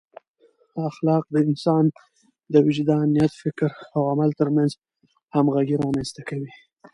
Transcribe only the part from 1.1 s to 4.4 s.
د انسان د وجدان، نیت، فکر او عمل